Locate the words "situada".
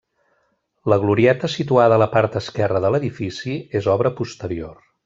1.57-1.99